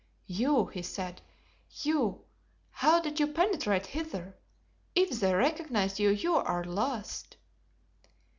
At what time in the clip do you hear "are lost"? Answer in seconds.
6.37-7.37